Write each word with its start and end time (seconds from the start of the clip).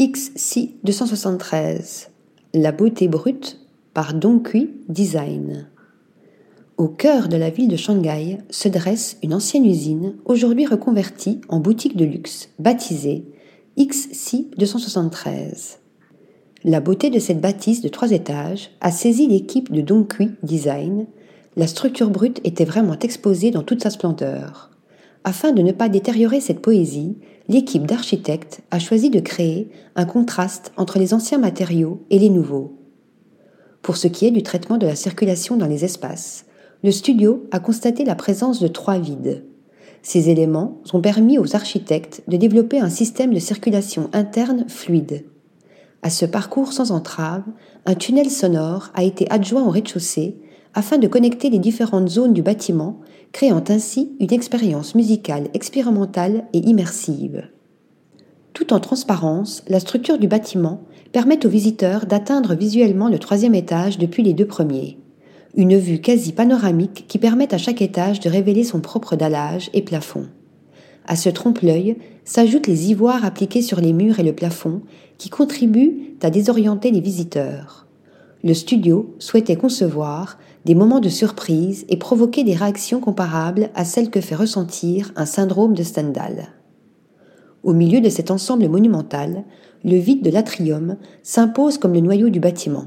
XC 0.00 0.76
273 0.84 2.10
La 2.54 2.70
beauté 2.70 3.08
brute 3.08 3.58
par 3.94 4.14
Dongqui 4.14 4.70
Design. 4.88 5.66
Au 6.76 6.86
cœur 6.86 7.28
de 7.28 7.36
la 7.36 7.50
ville 7.50 7.66
de 7.66 7.74
Shanghai 7.74 8.38
se 8.48 8.68
dresse 8.68 9.18
une 9.24 9.34
ancienne 9.34 9.66
usine, 9.66 10.14
aujourd'hui 10.24 10.66
reconvertie 10.66 11.40
en 11.48 11.58
boutique 11.58 11.96
de 11.96 12.04
luxe, 12.04 12.48
baptisée 12.60 13.24
XC 13.76 14.46
273. 14.56 15.80
La 16.62 16.78
beauté 16.78 17.10
de 17.10 17.18
cette 17.18 17.40
bâtisse 17.40 17.82
de 17.82 17.88
trois 17.88 18.12
étages 18.12 18.70
a 18.80 18.92
saisi 18.92 19.26
l'équipe 19.26 19.72
de 19.72 19.80
Dongqui 19.80 20.30
Design. 20.44 21.06
La 21.56 21.66
structure 21.66 22.10
brute 22.10 22.40
était 22.44 22.64
vraiment 22.64 22.96
exposée 23.00 23.50
dans 23.50 23.64
toute 23.64 23.82
sa 23.82 23.90
splendeur. 23.90 24.70
Afin 25.28 25.52
de 25.52 25.60
ne 25.60 25.72
pas 25.72 25.90
détériorer 25.90 26.40
cette 26.40 26.62
poésie, 26.62 27.18
l'équipe 27.48 27.86
d'architectes 27.86 28.62
a 28.70 28.78
choisi 28.78 29.10
de 29.10 29.20
créer 29.20 29.68
un 29.94 30.06
contraste 30.06 30.72
entre 30.78 30.98
les 30.98 31.12
anciens 31.12 31.36
matériaux 31.36 32.02
et 32.08 32.18
les 32.18 32.30
nouveaux. 32.30 32.78
Pour 33.82 33.98
ce 33.98 34.08
qui 34.08 34.24
est 34.24 34.30
du 34.30 34.42
traitement 34.42 34.78
de 34.78 34.86
la 34.86 34.96
circulation 34.96 35.58
dans 35.58 35.66
les 35.66 35.84
espaces, 35.84 36.46
le 36.82 36.90
studio 36.90 37.46
a 37.50 37.60
constaté 37.60 38.06
la 38.06 38.14
présence 38.14 38.58
de 38.58 38.68
trois 38.68 38.98
vides. 38.98 39.44
Ces 40.00 40.30
éléments 40.30 40.80
ont 40.94 41.02
permis 41.02 41.36
aux 41.36 41.54
architectes 41.54 42.22
de 42.26 42.38
développer 42.38 42.80
un 42.80 42.88
système 42.88 43.34
de 43.34 43.38
circulation 43.38 44.08
interne 44.14 44.64
fluide. 44.66 45.26
À 46.00 46.08
ce 46.08 46.24
parcours 46.24 46.72
sans 46.72 46.90
entrave, 46.90 47.44
un 47.84 47.96
tunnel 47.96 48.30
sonore 48.30 48.88
a 48.94 49.04
été 49.04 49.30
adjoint 49.30 49.66
au 49.66 49.68
rez-de-chaussée 49.68 50.38
afin 50.78 50.98
de 50.98 51.08
connecter 51.08 51.50
les 51.50 51.58
différentes 51.58 52.08
zones 52.08 52.32
du 52.32 52.40
bâtiment 52.40 53.00
créant 53.32 53.64
ainsi 53.68 54.12
une 54.20 54.32
expérience 54.32 54.94
musicale 54.94 55.48
expérimentale 55.52 56.44
et 56.52 56.58
immersive. 56.58 57.48
Tout 58.52 58.72
en 58.72 58.78
transparence, 58.78 59.64
la 59.66 59.80
structure 59.80 60.18
du 60.18 60.28
bâtiment 60.28 60.82
permet 61.10 61.44
aux 61.44 61.48
visiteurs 61.48 62.06
d'atteindre 62.06 62.54
visuellement 62.54 63.08
le 63.08 63.18
troisième 63.18 63.56
étage 63.56 63.98
depuis 63.98 64.22
les 64.22 64.34
deux 64.34 64.46
premiers. 64.46 64.98
Une 65.56 65.76
vue 65.76 66.00
quasi 66.00 66.32
panoramique 66.32 67.06
qui 67.08 67.18
permet 67.18 67.52
à 67.52 67.58
chaque 67.58 67.82
étage 67.82 68.20
de 68.20 68.30
révéler 68.30 68.62
son 68.62 68.80
propre 68.80 69.16
dallage 69.16 69.70
et 69.74 69.82
plafond. 69.82 70.28
À 71.08 71.16
ce 71.16 71.28
trompe-l'œil 71.28 71.96
s'ajoutent 72.24 72.68
les 72.68 72.92
ivoires 72.92 73.24
appliqués 73.24 73.62
sur 73.62 73.80
les 73.80 73.92
murs 73.92 74.20
et 74.20 74.24
le 74.24 74.32
plafond 74.32 74.82
qui 75.18 75.28
contribuent 75.28 76.14
à 76.22 76.30
désorienter 76.30 76.92
les 76.92 77.00
visiteurs. 77.00 77.87
Le 78.44 78.54
studio 78.54 79.14
souhaitait 79.18 79.56
concevoir 79.56 80.38
des 80.64 80.76
moments 80.76 81.00
de 81.00 81.08
surprise 81.08 81.84
et 81.88 81.96
provoquer 81.96 82.44
des 82.44 82.54
réactions 82.54 83.00
comparables 83.00 83.70
à 83.74 83.84
celles 83.84 84.10
que 84.10 84.20
fait 84.20 84.36
ressentir 84.36 85.12
un 85.16 85.26
syndrome 85.26 85.74
de 85.74 85.82
Stendhal. 85.82 86.48
Au 87.64 87.72
milieu 87.72 88.00
de 88.00 88.08
cet 88.08 88.30
ensemble 88.30 88.68
monumental, 88.68 89.44
le 89.84 89.96
vide 89.96 90.22
de 90.22 90.30
l'atrium 90.30 90.96
s'impose 91.22 91.78
comme 91.78 91.94
le 91.94 92.00
noyau 92.00 92.28
du 92.28 92.38
bâtiment. 92.38 92.86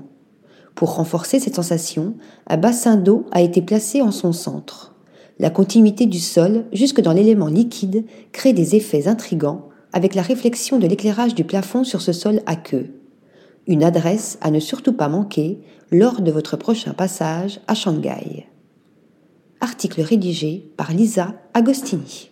Pour 0.75 0.95
renforcer 0.95 1.39
cette 1.39 1.55
sensation, 1.55 2.15
un 2.47 2.57
bassin 2.57 2.95
d'eau 2.95 3.25
a 3.31 3.41
été 3.41 3.61
placé 3.61 4.01
en 4.01 4.11
son 4.11 4.31
centre. 4.31 4.95
La 5.37 5.49
continuité 5.49 6.05
du 6.05 6.19
sol 6.19 6.65
jusque 6.71 7.01
dans 7.01 7.13
l'élément 7.13 7.47
liquide 7.47 8.05
crée 8.31 8.53
des 8.53 8.75
effets 8.75 9.07
intrigants 9.07 9.67
avec 9.91 10.15
la 10.15 10.21
réflexion 10.21 10.79
de 10.79 10.87
l'éclairage 10.87 11.35
du 11.35 11.43
plafond 11.43 11.83
sur 11.83 12.01
ce 12.01 12.13
sol 12.13 12.41
aqueux. 12.45 13.00
Une 13.67 13.83
adresse 13.83 14.37
à 14.41 14.51
ne 14.51 14.59
surtout 14.59 14.93
pas 14.93 15.07
manquer 15.07 15.59
lors 15.91 16.21
de 16.21 16.31
votre 16.31 16.57
prochain 16.57 16.93
passage 16.93 17.59
à 17.67 17.75
Shanghai. 17.75 18.47
Article 19.59 20.01
rédigé 20.01 20.71
par 20.77 20.91
Lisa 20.91 21.35
Agostini. 21.53 22.30